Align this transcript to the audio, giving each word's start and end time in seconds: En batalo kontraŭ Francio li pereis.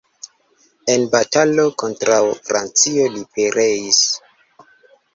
En 0.93 1.03
batalo 1.17 1.67
kontraŭ 1.85 2.19
Francio 2.49 3.09
li 3.19 3.25
pereis. 3.37 4.05